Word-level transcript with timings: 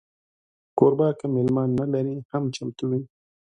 کوربه 0.77 1.07
که 1.19 1.25
میلمه 1.35 1.63
نه 1.77 1.85
لري، 1.93 2.15
هم 2.31 2.43
چمتو 2.55 2.83
وي. 2.89 2.99